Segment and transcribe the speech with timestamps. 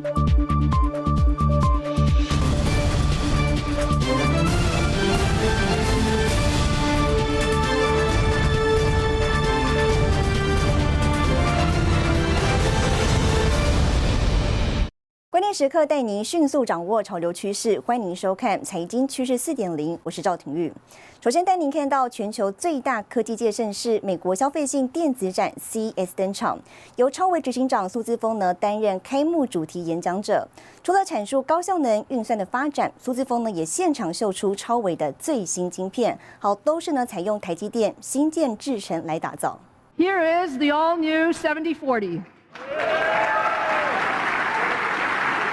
[0.00, 0.21] Thank you.
[15.52, 20.72] 时刻带您迅速掌握潮流趋势，欢迎您收看《财经趋势四点零》，我是赵廷玉。
[21.20, 26.58] 首先带您看到全球最大科技界盛事——美国消费性电子展 CES 登场，
[26.96, 30.48] 由超维执行长苏姿峰呢担任开幕主题演讲者。
[30.82, 39.58] 除了阐述高效能运算的发展，苏姿峰呢也现场秀出超维的最新晶片，好，都是呢采用台积电新建制程来打造。
[39.98, 42.22] Here is the all-new 7040.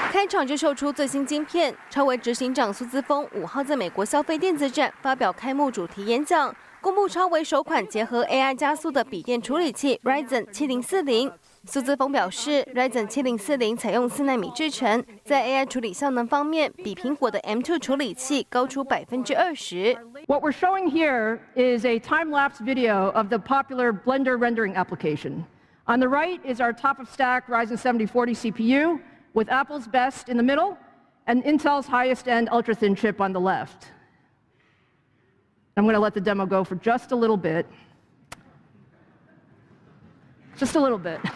[0.10, 11.32] 开场就秀出最新晶片，超维执行长苏姿峰五号在美国消费电子展发表开幕主题演讲，公布超维首款结合 AI 加速的笔电处理器 Ryzen 七零四零。
[11.66, 19.96] 苏姿峰表示，Ryzen 七零四零采用四纳米制程，在 AI 处理效能方面，比苹果的 M2 处理器高出百分之二十。
[20.26, 25.44] What we're showing here is a time-lapse video of the popular Blender rendering application.
[25.86, 29.00] On the right is our top-of-stack Ryzen 7040 CPU.
[29.35, 30.77] with Apple's best in the middle
[31.27, 33.93] and Intel's highest end ultra thin chip on the left.
[35.77, 37.67] I'm going to let the demo go for just a little bit.
[40.57, 41.21] Just a little bit.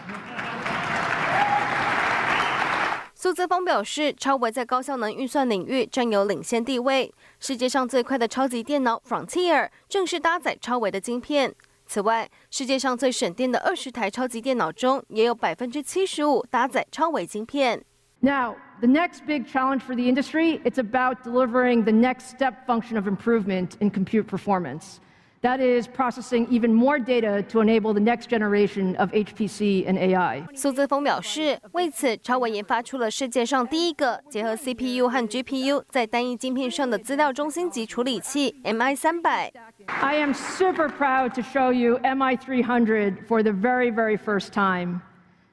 [3.14, 7.12] 苏泽峰表示，超微在高效能运算领域占有领先地位。
[7.40, 11.52] 世界上最快的超级电脑 Frontier 正是搭载超微的晶片。
[11.86, 17.82] 此外，世界上最省电的二十台超级电脑中，也有百分之七十五搭载超微晶片。
[18.20, 23.06] Now, the next big challenge for the industry, it's about delivering the next step function of
[23.06, 24.98] improvement in compute performance.
[25.42, 30.42] That is processing even more data to enable the next generation of HPC and AI.
[30.52, 39.52] 苏泽峰表示，为此，超微研发出了世界上第一个结合 CPU 和 GPU 在单一晶片上的资料中心级处理器 MI 三百。
[39.86, 45.02] I am super proud to show you MI 300 for the very, very first time.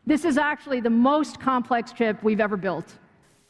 [0.07, 2.85] This is actually the most complex chip we've ever built.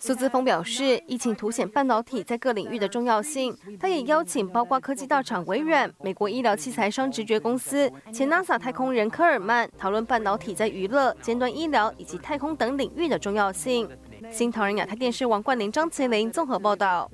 [0.03, 3.55] 苏姿峰表示，疫情凸显半导体在各领域的重要性。
[3.79, 13.87] 他也邀请包括科技大厂微软、美国医疗器材商直觉公司、前 NASA 太空人科尔曼讨论半导体在娱乐、尖端医疗以及太空等领域的重要性。
[14.31, 17.11] 新唐人亚太电视王冠林、张麒麟综合报道。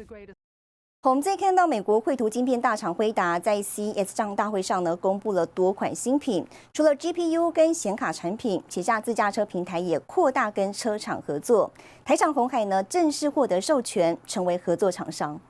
[1.09, 11.73] 我们再看到美国绘图晶片大厂辉达在 CES 上大会上呢，公布了多款新品，除了 GPU 跟显卡产品，旗下自驾车平台也扩大跟车厂合作。
[12.05, 15.41] 台厂红海呢，正式获得授权，成为合作厂商。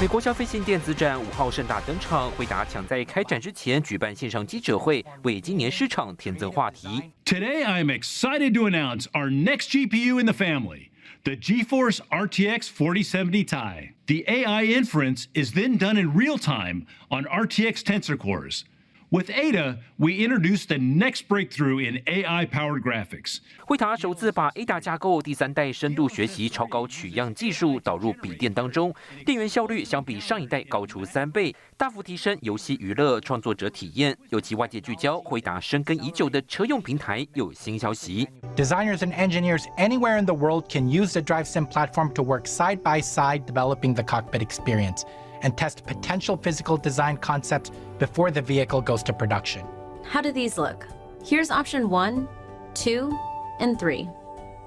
[0.00, 6.86] 美国消费性电子展五号盛大登场，惠达抢在开展之前举办线上记者会，为今年市场添增话题。
[7.24, 10.90] Today I'm excited to announce our next GPU in the family.
[11.26, 13.92] The GeForce RTX 4070 Ti.
[14.06, 18.64] The AI inference is then done in real time on RTX Tensor cores.
[19.11, 23.39] With Ada, we introduced the next breakthrough in AI-powered graphics.
[23.65, 28.95] 惠达首次把 Ada 架构第三代深度学习超高取样技术导入笔电当中，
[29.25, 34.17] 电源效率相比上一代高出三倍，大幅提升游戏娱乐创作者体验。
[34.29, 38.29] 尤其外界聚焦惠达深耕已久的车用平台，有新消息。
[38.55, 43.01] Designers and engineers anywhere in the world can use the DriveSim platform to work side by
[43.01, 45.01] side developing the cockpit experience
[45.41, 49.63] and test potential physical design concepts before the vehicle goes to production.
[50.03, 50.87] How do these look?
[51.23, 52.27] Here's option one,
[52.73, 53.11] two,
[53.59, 54.07] and three.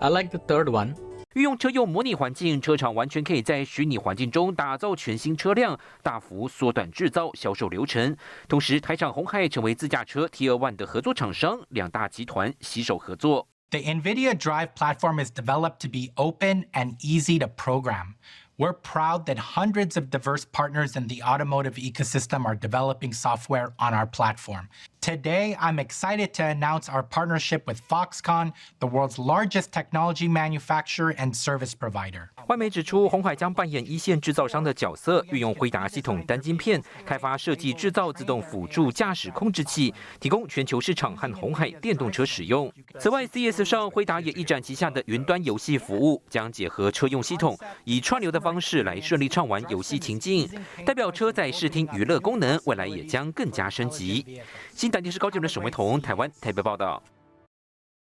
[0.01, 0.95] I like the third one.
[1.35, 8.17] 运用车用模拟环境，车厂完全可以在虚拟环境中打造全新车辆，大幅缩短制造销售流程。
[8.49, 13.49] 同时，台厂红海成为自驾车 T 二 One 的合作厂商，两大集团携手合作。
[13.71, 18.15] The NVIDIA Drive platform is developed to be open and easy to program.
[18.60, 23.94] We're proud that hundreds of diverse partners in the automotive ecosystem are developing software on
[23.94, 24.68] our platform.
[25.00, 28.52] Today, I'm excited to announce our partnership with Foxconn,
[28.82, 32.32] the world's largest technology manufacturer and service provider.
[32.50, 42.74] 外媒指出，红海将扮演一线制造商的角色，运用辉达系统单晶片开发设计制造自动辅助驾驶控制器，提供全球市场和红海电动车使用。
[43.00, 50.50] 此外，CES 上辉达也一展旗下的云端游戏服务，将结合车用系统，以串流的方式来顺利畅玩游戏情境。
[50.84, 54.42] 代表车载视听娱乐功能，未来也将更加升级。
[54.74, 57.00] 新台电视高级的沈维彤，台湾台北报道。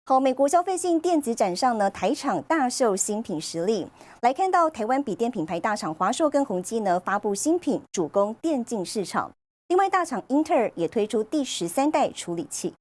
[0.04, 3.86] 好，美国消费性电子展上呢，台厂大秀新品实力。
[4.22, 9.30] 来看到台湾笔电品牌大厂华硕跟宏基呢，发布新品，主攻电竞市场。
[9.68, 12.74] 另外，大厂英特尔也推出第十三代处理器。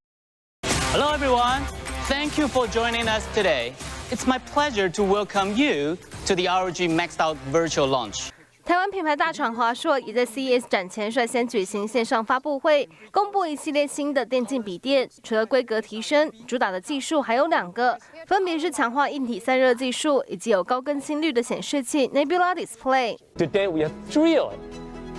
[0.91, 1.62] Hello, everyone.
[2.07, 3.74] Thank you for joining us today.
[4.09, 8.31] It's my pleasure to welcome you to the ROG Maxed Out virtual launch.
[8.63, 15.09] 台湾品牌大厂华硕也在 CES 展前率先举行线上发布会，公布一系列新的电竞笔电。
[15.23, 17.97] 除了规格提升，主打的技术还有两个，
[18.27, 23.17] 分别是强化硬体散热技术，以及有高更新率的显示器 Nebula Display。
[23.35, 24.53] Today we are thrilled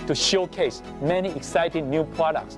[0.07, 2.55] to showcase many exciting new products,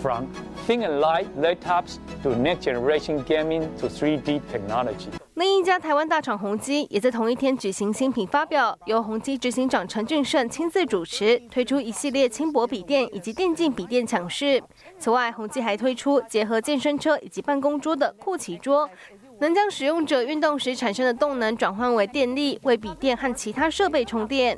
[0.00, 0.26] from
[0.66, 5.21] thin and light laptops to next generation gaming to 3D technology.
[5.42, 14.62] 另一家台湾大厂宏基也在同一天举行新品发表，由宏基执行长陈俊胜亲自主持，推出一系列轻薄笔电以及电竞笔电抢势。
[15.00, 18.88] 此外，宏基还推出结合健身车以及办公桌的酷奇桌，
[19.40, 24.56] 能将使用者运动时产生的动能转换为电力，为笔电和其他设备充电。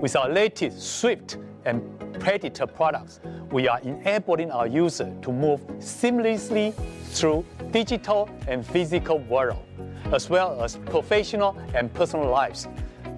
[0.00, 1.82] With our latest Swift and
[2.18, 6.74] Predator products, we are enabling our user to move seamlessly
[7.12, 9.64] through digital and physical world
[10.12, 12.68] as well as professional and personal lives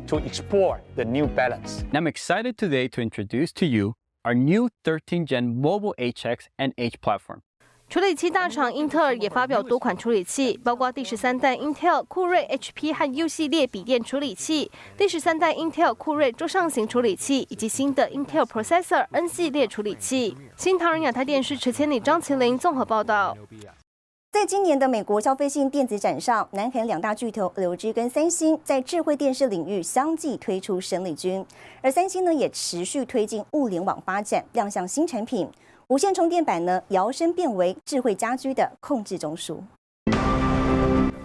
[0.07, 1.85] to explore the new balance.
[1.93, 3.95] I'm excited today to introduce to you
[4.25, 7.43] our new 13 Gen mobile HX and H platform.
[7.95, 14.69] 处理器大厂英特尔也发表多款处理器，包括第十三代 Intel 酷睿 HP 和 U 系列笔电处理器，
[14.99, 20.37] 第十三代 Intel 酷睿桌上型处理器，以及新的 Intel Processor N 系列处理器。
[20.57, 23.39] 新唐人亚太电视池千里张麒麟综合报道。
[24.33, 31.47] 在今年的美国消费性电子展上，南韩两大巨头 LG 跟三星在智慧电视领域相继推出生力军，
[31.81, 35.49] 而三星呢也持续推进物联网发展，亮相新产品，
[35.89, 39.59] 无线充电板呢摇身变为智慧家居的控制中枢。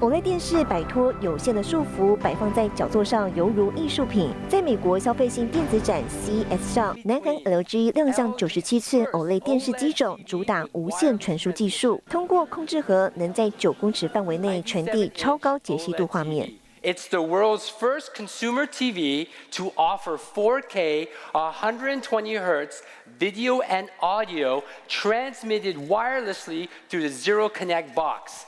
[0.01, 4.31] OLED 电视摆脱有线的束缚，摆放在角座上，犹如艺术品。
[4.47, 16.50] 在美国消费性电子展 CES 上，南韩 LG 亮相九十七寸 OLED 电视机种，主打无线传输技术，通过控制盒能在九公尺范围内传递超高解析度画面。
[16.81, 22.83] It's the world's first consumer TV to offer 4K 120 hertz
[23.17, 28.45] video and audio transmitted wirelessly through the Zero Connect box.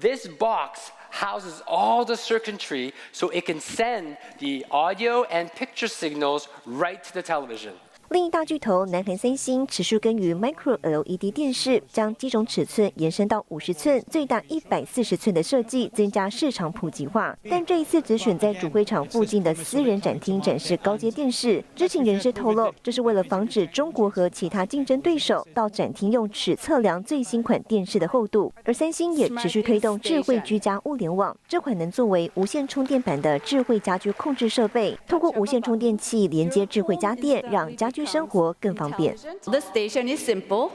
[0.00, 6.48] This box houses all the circuitry so it can send the audio and picture signals
[6.64, 7.74] right to the television.
[8.14, 17.36] 另一大巨头南韩三星持续跟于 Micro LED 电视，将机种尺寸延伸到五十寸，最大一百四十寸的设计，增加市场普及化。
[17.50, 21.60] 但这一次只选在主会场附近的私人展厅展示高阶电视。
[21.74, 28.52] 知情人士透露，这是为了防止中国和其他竞争对手到展厅用尺测量最新款电视的厚度。
[28.62, 39.15] 而三星也持续推动智慧居家物联网，这款能作为无线充电板的智慧家居控制设备，通过无线充电器连接智慧家电，让家居 生活更方便。
[39.43, 40.71] The station is simple.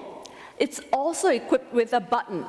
[0.59, 2.45] It's also equipped with a button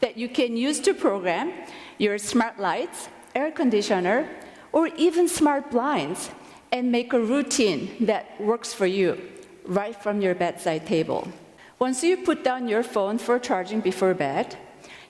[0.00, 1.50] that you can use to program
[1.98, 4.26] your smart lights, air conditioner,
[4.72, 6.30] or even smart blinds
[6.70, 9.18] and make a routine that works for you
[9.66, 11.26] right from your bedside table.
[11.78, 14.56] Once you put down your phone for charging before bed,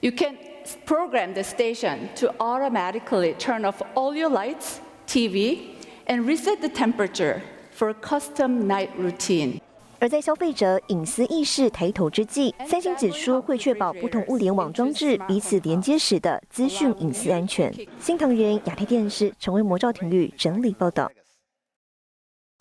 [0.00, 0.36] you can
[0.84, 5.74] program the station to automatically turn off all your lights, TV,
[6.06, 7.42] and reset the temperature
[7.83, 9.59] for custom night routine.
[9.99, 17.73] 而在消费者隐私意识抬头之际，三星指出会确保不同物联网装置彼此连接时的资讯隐私安全。
[17.99, 21.11] 新唐人亚太电视成为魔兆庭玉整理报道。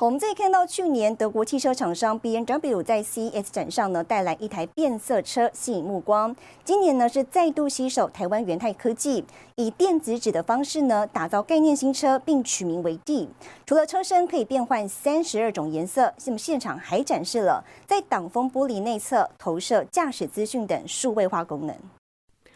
[0.02, 6.34] 我们再看到去年德国汽车厂商 B N W 在 CES 展上呢带来一台变色车吸引目光。
[6.64, 13.28] 今年呢是再度携手台湾元泰科技，以电子纸的方式呢打造概念新车，并取名为 D。
[13.64, 21.76] 除了车身可以变换三十二种颜色，那么现场还展示了在挡风玻璃内侧投射驾驶资讯等数位化功能。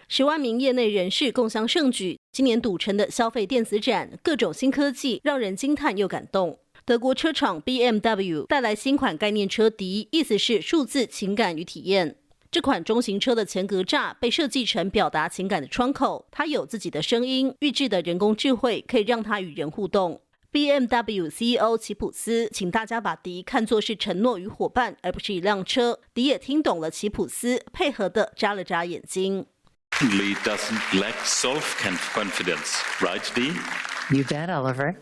[0.08, 6.58] 十万名业内人士共襄盛举，今年赌城的消费电子展，各种新科技让人惊叹又感动。
[6.86, 12.14] 德国车厂 BMW 带来新款概念车迪，意思是数字情感与体验。
[12.48, 20.20] 这款中型车的前格栅被设计成表达情感的窗口，它有自己的声音，预制的人工智慧可以让它与人互动。
[20.52, 25.98] BMW CEO 齐普斯请大家把迪看作是承诺与伙伴，而不是一辆车。
[26.14, 29.44] 迪也听懂了齐普斯，配合的眨了眨眼睛。
[29.90, 33.56] doesn't lack self-confidence, right, Dee?
[34.16, 34.94] You bet, Oliver.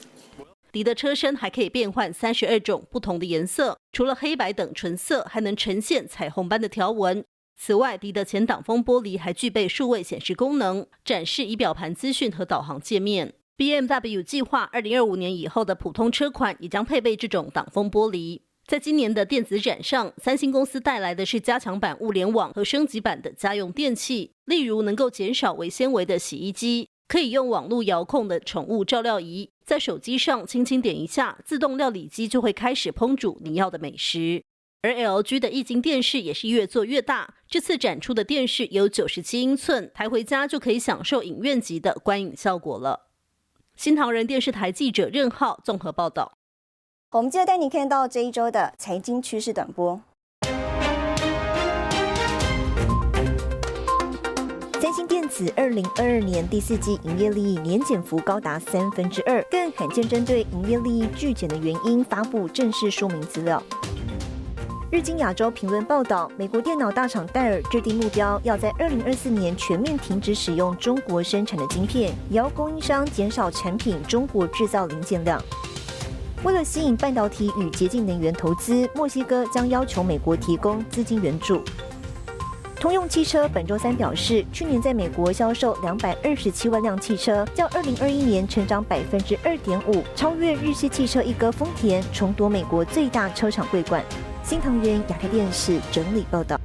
[0.75, 7.25] 迪的车身还可以变换三十二种不同的颜色，除了黑白等纯色，还能呈现彩虹般的条纹。
[7.57, 13.35] 此外，迪的前挡风玻璃还具备数位显示功能，展示仪表盘资讯和导航界面。
[13.57, 18.41] BMW 计划二零二五年以后的普通车款也将配备这种挡风玻璃。
[18.67, 34.43] 在今年的电子展上，三星公司带来的是加强版物联网和升级版的家用电器，例如能够减少微纤维的洗衣机，可以用网络遥控的宠物照料仪，在手机上轻轻点一下，自动料理机就会开始烹煮你要的美食。
[34.83, 43.09] 而 LG 的液晶电视也是越做越大，这次展出的电视有九十七英寸，抬回家就可以享受影院级的观影效果了。
[43.77, 46.37] 新唐人电视台记者任浩综合报道。
[47.13, 50.03] 我们接着带你看到这一周的财经趋势短波。
[54.95, 63.61] 三星电子二零二二年第四季营业利益年减幅高达三分之二，更罕见针对营业利益巨减的原因发布正式说明资料。
[64.93, 75.43] 日经亚洲评论报道，美国电脑大厂戴尔制定目标，要在二零二四年全面停止使用中国生产的晶片，也要供应商减少产品中国制造零件量。
[76.45, 81.61] 为了吸引半导体与洁净能源投资，墨西哥将要求美国提供资金援助。
[82.85, 94.05] 通用汽车本周三表示，去年在美国销售两百二十七万辆汽车，较二零二一年成长百分之二点五，超越日系汽车一哥丰田，重夺美国最大车厂桂冠。
[94.43, 96.61] 新唐人亚太电视整理报道。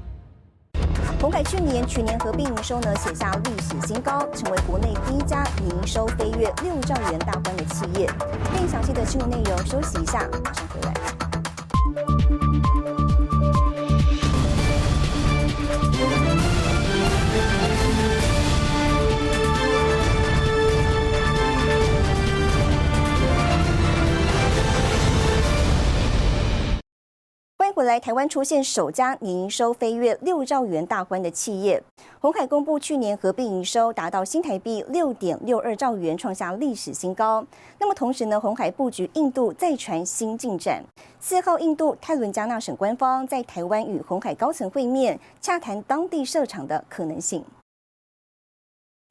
[1.22, 8.12] 鸿海去年全年合并营收呢写下历史新高，成为国内第一家营收飞跃六兆元大关的企业。
[8.54, 11.19] 更详细的新闻内容，休息一下，马上回来。
[27.80, 31.82] 回来，台湾出现首家年营收飞跃六兆元大关的企业。
[32.20, 37.42] 鸿海公布去年合并营收达到新台币六点六二兆元，创下历史新高。
[37.80, 40.84] 那么同时呢，红海布局印度再传新进展。
[41.22, 47.46] 四号，印度泰伦加纳省官方在台湾与红海高层会面，洽谈当地设厂的可能性。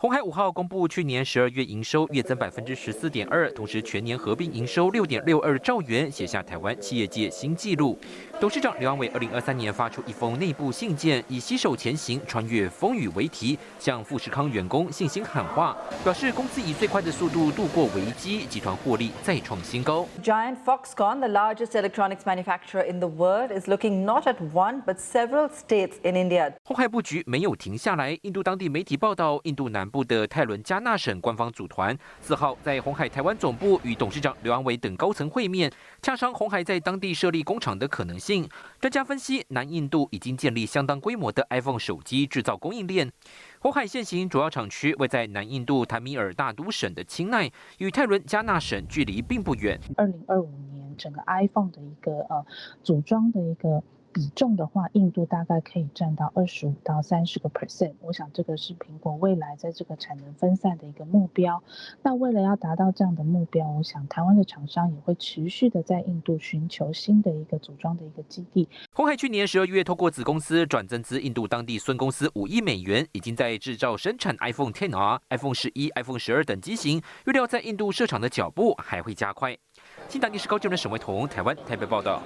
[0.01, 7.99] 红海五号公布去年十二月营收月增百分之十四点二，同时全年合并营收六点六二兆元，写下台湾企业界新纪录。
[8.41, 20.07] 董事长刘安伟二零二三年发出一封内部信件，以“携手前行，穿越风雨”为题，向富士康员工信心喊话，表示公司以最快的速度度过危机，集团获利再创新高。
[20.23, 25.49] Giant Foxconn, the largest electronics manufacturer in the world, is looking not at one but several
[25.49, 26.53] states in India.
[26.63, 35.69] 红海布局没有停下来，印度当地媒体报道，印度南部的泰伦加纳省官方组团四号在红海台湾总部与董事长刘安伟等高层会面，
[36.01, 38.28] 洽商红海在当地设立工厂的可能性。
[38.81, 43.11] 专家分析，南印度已经建立相当规模的 iPhone 手机制造供应链。
[43.61, 49.81] 红海现行主要厂区位在南印度坦米尔大都省的钦奈，与泰伦加纳省距离并不远。
[49.97, 52.45] 二零二五年，整个 iPhone 的一个呃
[52.83, 53.83] 组装的一个。
[54.13, 57.95] 比重的话，印度大概可以占到二十五到三十个 percent。
[58.01, 61.63] 我想这个是苹果未来在这个产能分散的一个目标。
[62.03, 68.69] 那为了要达到这样的目标，我想台湾的厂商也会持续的在印度寻求新的一个组装的一个基地。
[68.93, 79.57] 红海去年十二月透过子公司转增资印度当地孙公司五亿美元，已经在制造生产 iPhone 10R、iPhone 十一、iPhone 十二等机型，预料在印度设厂的脚步还会加快。
[80.09, 82.21] 新唐电视高就的沈伟彤，台湾台北报道。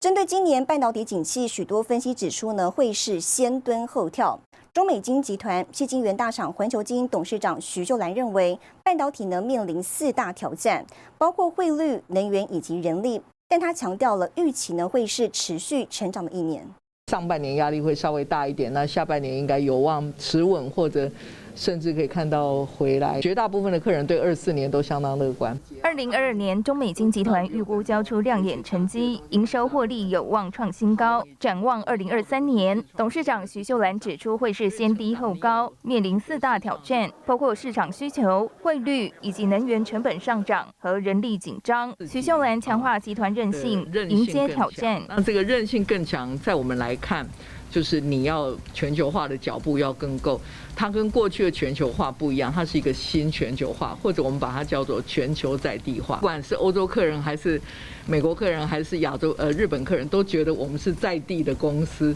[0.00, 4.40] 针对今年半导体景气，许多分析指出呢，会是先蹲后跳。
[4.72, 10.82] 中美金集团细晶圆大厂环球金董事长徐秀兰认为，半导体呢面临四大挑战，
[11.18, 13.20] 包括汇率、能源以及人力。
[13.46, 16.66] 但他强调了，预期呢会是持续成长的一年。
[17.08, 21.10] 上半年压力会稍微大一点，那下半年应该有望持稳或者。
[21.54, 25.58] 甚至可以看到回来，绝大部分的客人对二四年都相当乐观。
[25.82, 31.24] 二零二二年，中美金集团预估交出亮眼成绩，营收获利有望创新高。
[31.38, 41.94] 展望二零二三年，董事长徐秀兰指出，会是先低后高，面临四大挑战，包括市场需求、汇率以及能源成本上涨和人力紧张。
[42.08, 45.02] 徐秀兰强化集团韧性，迎接挑战。
[45.08, 47.26] 那这个韧性更强，在我们来看。
[47.70, 50.40] 就是你要全球化的脚步要更够，
[50.74, 56.16] 它跟过去的全球化不一样，它是一个新全球化，或者我们把它叫做全球在地化。
[56.16, 57.60] 不管是欧洲客人还是
[58.06, 62.14] 美国客人还是亚洲呃日本客人，都觉得我们是在地的公司。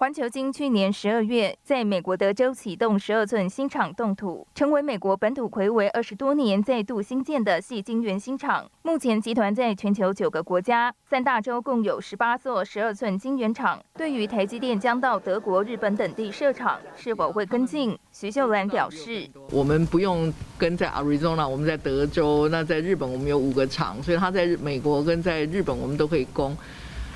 [0.00, 8.70] 环球金去年十二月在美国德州启动十二寸新厂动土，成为美国本土魁违二十多年再度新建的细晶圆新厂。
[8.82, 13.84] 目前集团在全球九个国家、三大洲共有十八座十二寸晶圆厂。
[13.96, 17.98] 对于台积电将到德国、日本等地设厂，是否会跟进？
[18.12, 22.48] 徐秀兰表示：“我们不用跟在 Arizona，我们在德州。
[22.50, 26.56] 那在日本我们有五个厂，所以他在美国跟在日本我们都可以供。”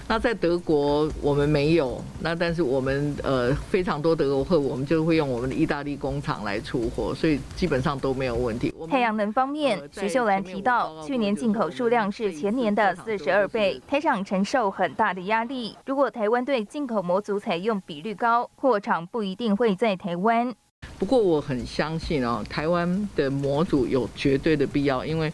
[0.09, 8.75] 那在德国我们没有，那但是我们呃非常多德国货，我们就会用我们的意大利工厂来出货，所以基本上都没有问题。
[8.91, 15.75] 太阳能方面，徐秀兰提到，去年进口数量是前年的四十二倍，台厂承受很大的压力。
[15.87, 20.55] 如果台湾对进口模组采用比率高，货厂不一定会在台湾。
[20.99, 25.33] 不过我很相信哦，台湾的模组有绝对的必要，因为。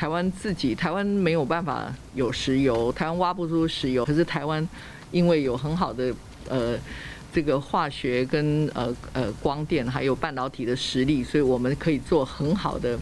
[0.00, 4.02] 台湾自己，台湾没有办法有石油，台湾挖不出石油。
[4.02, 4.66] 可是台湾
[5.10, 6.10] 因为有很好的
[6.48, 6.74] 呃
[7.30, 12.98] 这个化学跟呃呃光电还有半导体的实力，所以我们可以做很好的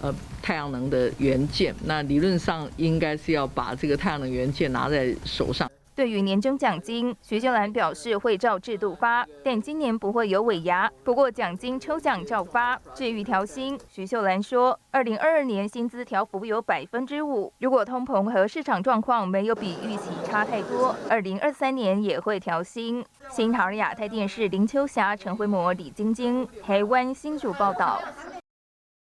[0.00, 1.74] 呃太阳能的元件。
[1.84, 5.70] 那理论上应该是要把这个太阳能元件拿在手上。
[5.94, 10.90] 对于年终奖金，徐秀兰表示会照制度发，但今年不会有尾牙。
[11.04, 12.80] 不过奖金抽奖照发。
[12.94, 23.04] 至于调薪，徐秀兰说，二零二二年薪资调幅有百分之五，如果通膨和市场状况没有比预期差太多，二零二三年也会调薪。
[23.30, 28.00] 新唐亚太电视林秋霞、陈辉模、李晶晶，台湾新主报道。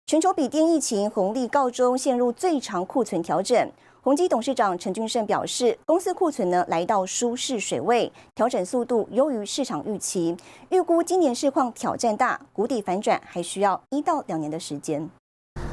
[0.08, 3.72] 全球笔电疫情红利告终，陷入最长库存调整。
[4.06, 10.36] 宏基董事长陈俊胜表示，公司库存呢来到舒适水位，调整速度优于市场预期，
[10.70, 15.10] 预估今年市况挑战大，谷底反转还需要一到两年的时间。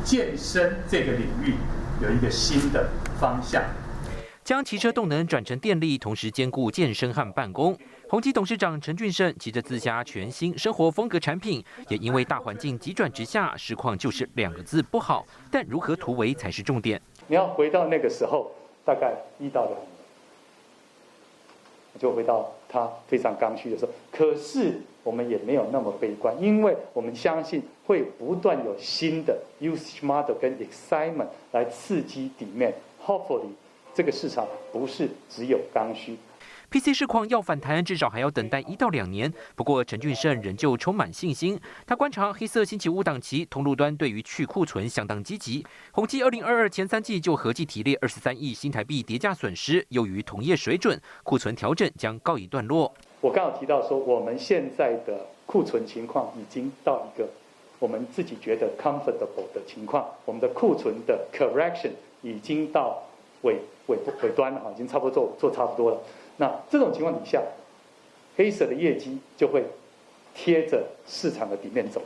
[0.04, 1.54] 健身这个领域
[2.02, 3.62] 有一个新的方向，
[4.44, 7.78] 将汽车动能转成电力，同时兼顾健身和办公。
[8.10, 15.24] 宏基董事长陈俊胜骑着自家全新生活风格产品，也因为大环境急转直下，市况就是两个字不好。
[15.52, 17.00] 但如何突围才是重点。
[17.34, 18.52] 你要回到那个时候，
[18.86, 19.88] 大概一到两年，
[21.98, 23.92] 就回到他非常刚需的时候。
[24.12, 32.72] 可是我们也没有那么悲观，因为我们相信会不断有新的 usage model 跟 excitement 来刺激底面。
[33.04, 33.50] Hopefully，
[33.96, 36.16] 这个市场不是只有刚需。
[36.70, 39.32] PC 市况要反弹，至少还要等待一到两年。
[39.56, 41.60] 不过陈俊胜仍旧充满信心。
[41.86, 45.66] 他观察黑色星期五档期，通路端对于去库存相当积极。
[45.92, 52.94] 宏基二零二二前三季就合计提列二十三亿新台币叠加损失，优于同业水准，库存调整将告一段落。
[53.22, 57.28] 我刚好提到说，我们现在的库存情况已经到一个
[57.80, 63.04] 我们自己觉得 comfortable 的情况，我们的库存的 correction 已经到
[63.44, 65.98] 尾尾尾端了哈，已经差不多做做差不多了。
[66.38, 67.42] 那这种情况底下，
[68.36, 69.64] 黑色的业绩就会
[70.34, 72.02] 贴着市场的底面走。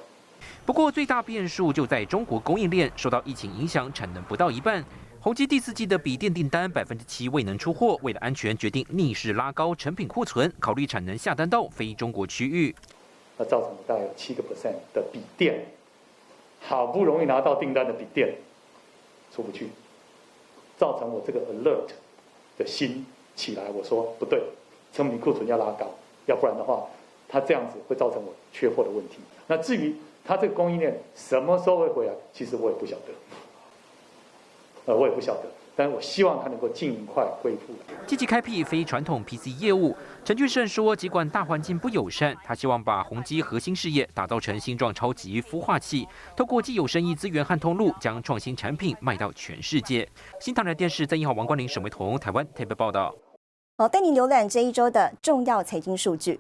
[0.66, 4.84] 不过最大变数就在中国供应链受到疫情影响，产能不到一半。
[5.20, 12.74] 宏基第四季的笔电订单百分之七未能出货，为了安全决定逆势拉高成品库存，考虑产能下单到非中国区域。
[13.38, 15.66] 那造成大概有七个 percent 的笔电，
[16.62, 18.36] 好不容易拿到订单的笔电
[19.34, 19.70] 出不去，
[20.78, 21.90] 造成我这个 alert
[22.58, 23.06] 的心。
[23.38, 24.44] 起来，我说不对，
[24.92, 25.88] 成品库存要拉高，
[26.26, 26.84] 要不然的话，
[27.30, 29.20] 它这样子会造成我缺货的问题。
[29.46, 29.96] 那至于
[30.26, 33.14] 它这个供应链什么时候会回来，其实我也不晓得，
[34.88, 35.44] 呃，我也不晓得，
[35.76, 37.74] 但我希望它能够尽快恢复。
[38.06, 39.96] 积极开辟非传统 PC 业务，
[40.26, 50.08] 陈俊胜说，尽管大环境不友善，他希望把宏基核心事业打造成新状超级孵化器，透过既有生意资源和通路，将创新产品卖到全世界。
[50.40, 53.14] 新唐人电视在一号王冠林、沈维彤，台湾台北报道。
[53.80, 56.40] 好，带你浏览这一周的重要财经数据。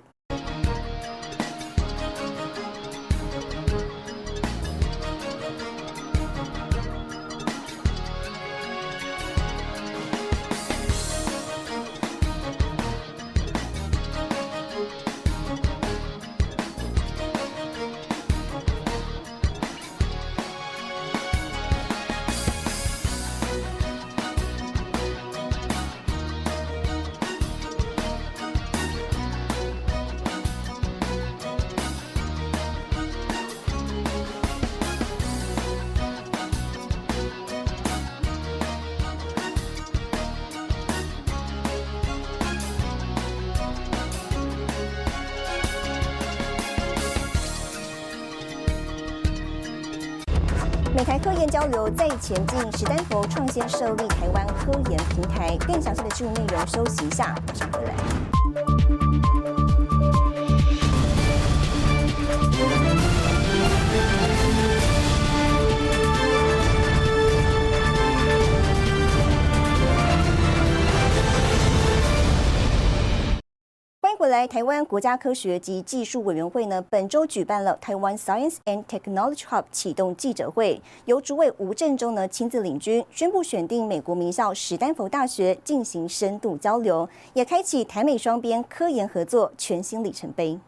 [50.98, 55.56] 美台科研交流再前进，史丹佛创新设立台湾科研平台。
[55.58, 58.16] 更详细的新闻内容，休息一下，马上回来。
[74.38, 90.60] 来，台湾国家科学及技术委员会呢，本周举办了台湾 Science and Technology Hub 启动记者会，由主委吴振中呢亲自领军，宣布选定美国名校史丹佛大学进行深度交流，也开启台美双边科研合作全新里程碑。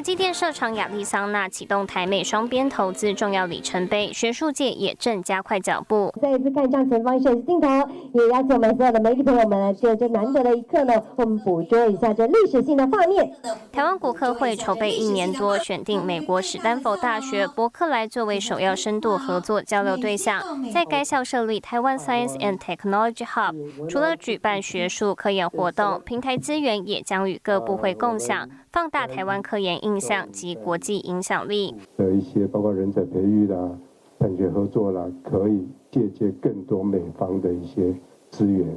[0.00, 6.10] 台积电设厂亚利桑那启动台美双边投资重要里程碑，学术界也正加快脚步。
[6.22, 7.68] 再一次看向前方摄影镜头，
[8.14, 13.30] 也邀请我们所有的媒体朋友们来借这难得的一刻呢，我们捕捉一下这历史性的画面。
[13.70, 28.48] 台湾国科会筹备一年多，选定美国史丹佛大学伯克莱作为首要深度合作交流对象，在该校设立台湾 Science and Technology Hub，除了举办学术科研活动，平台资源也将与各部会共享。
[28.72, 33.76] 放大台湾科研印象及国际影响力的一些，包括人才培育啦、
[34.20, 37.92] 产学合作啦，可以借鉴更多美方的一些
[38.30, 38.68] 资源。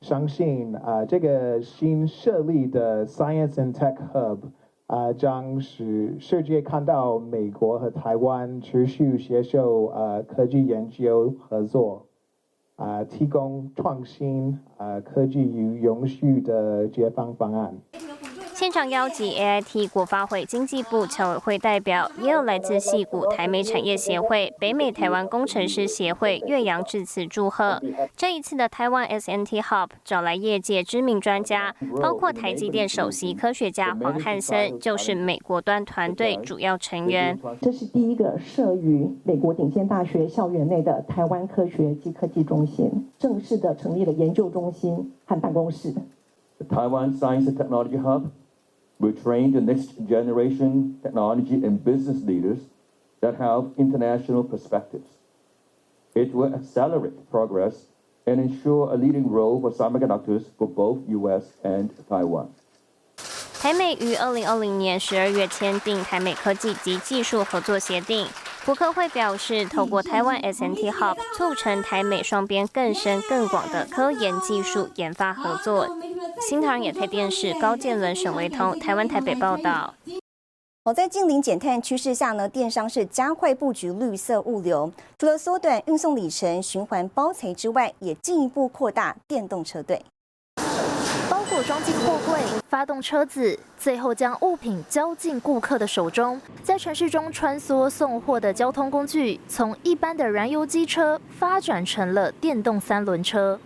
[0.00, 4.38] 相信啊，这个新设立的 Science and Tech Hub
[4.88, 12.06] 啊，将使世界看到美国和台湾持续携手啊科技研究合作
[12.74, 17.78] 啊，提供创新啊科技与永续的解放方案。
[18.62, 27.82] 现场邀集 AIT 国发会经济部侨委会代表，也有来自戏谷台美产业协会、北美台湾工程师协会岳阳致辞祝贺。
[28.16, 37.36] 这一次的台湾 SNT Hub 找来业界知名专家，包括台积电首席科学家黄汉森，就是美国端团队主要成员。
[37.60, 45.92] 这是第一个设于美国顶尖大学校园内的台湾科学及科技中心，正式的成立了研究中心和办公室。
[46.68, 48.22] 台湾 Science and Technology Hub
[49.01, 52.59] will train the next generation technology and business leaders
[53.21, 55.07] that have international perspectives.
[56.15, 57.85] It will accelerate progress
[58.25, 61.53] and ensure a leading role for semiconductors for both U.S.
[61.63, 62.49] and Taiwan.
[63.59, 68.27] 台美于二零二零年十二月签订台美科技及技术合作协定。
[68.64, 75.88] 福克会表示，透过台湾 SNT Hub 促成台美双边更深更广的科研技术研发合作。
[76.48, 79.94] 新唐亚太电视高建伦、沈维通，台湾台北报道。
[80.84, 90.00] 我，在近零减碳趋势下呢，电商是加快布局绿色物流，除了缩短运送里程、循环包材之外，也进一步扩大电动车队。
[91.64, 96.40] 装进货柜，发动车子，最后将物品交进顾客的手中。
[96.62, 103.58] 在城市中穿梭送货的交通工具，从一般的燃油机车发展成了电动三轮车。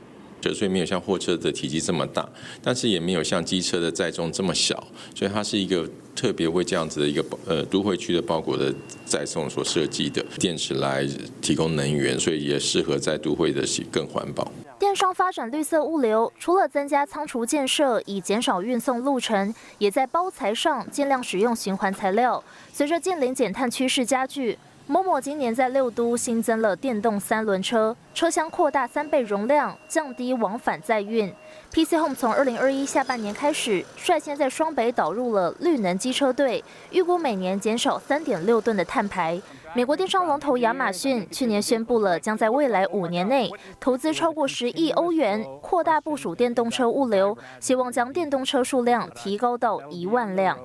[0.55, 2.29] 所以没有像货车的体积这么大，
[2.63, 4.77] 但是也没有像机车的载重这么小，
[5.13, 8.73] 所以它是一个特别为这样子的一个呃都会区的包裹的
[9.05, 11.05] 载送所设计的电池来
[11.41, 14.53] 提供能源，所以也适合在都会的更环保。
[14.79, 22.43] 电商发展绿色物流，除了增加仓储建设以减少运送路程，也在包材上尽量使用循环材料。
[22.73, 24.59] 随着近零减碳趋势加剧。
[24.89, 31.29] 某某今年在六都新增了电动三轮车，车厢扩大三倍容量，降低往返载运。
[31.73, 36.63] PC Home 从二零二一下半年开始，率先在双北导入了绿能机车队，
[36.93, 39.43] 预估每年减少三点六吨的碳排。
[39.77, 50.59] 美国电商龙头亚马逊去年宣布了，将在未来五年内投资超过十亿欧元，扩大部署电动车物流，希望将电动车数量提高到一万辆。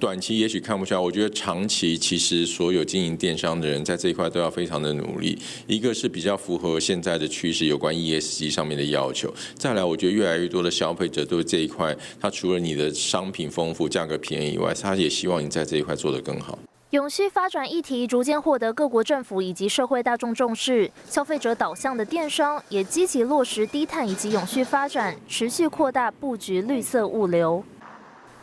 [0.00, 5.38] 短期也许看不出来，我觉得长期其实所有经营电商的人在这一块都要非常的努力。
[5.68, 9.32] 一个是比较符合现在的趋势，有关 ESG 上面的要求。
[9.54, 16.58] 再来，我觉得越来越多的消费者对这一块，他除了你的商品丰富、价格便宜以外，他也希望你在这一块做得更好。
[16.90, 27.64] 永续发展议题逐渐获得各国政府以及社会大众重视，消费者导向的电商也积极落实低碳以及永续发展，持续扩大布局绿色物流。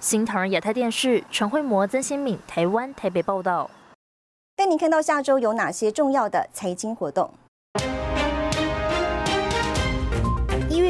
[0.02, 3.72] 新唐人亚太电视陈慧模、曾新敏，台湾台北报道。
[4.58, 7.34] 带您看到下周有哪些重要的财经活动。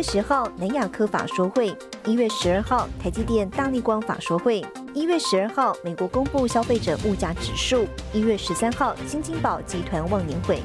[0.03, 4.63] 十号南亚科法说会，一月十二号台积电、大力光法说会，
[4.93, 10.61] 一月十二号美国公布消费者物价指数，一月十三号新金宝集团忘年会。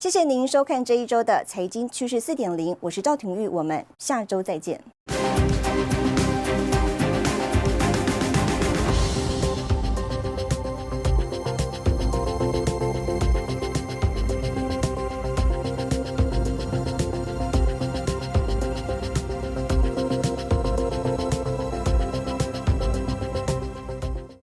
[0.00, 4.82] 谢谢您收看这一周的财经趋势四点零，我是赵廷玉，我们下周再见。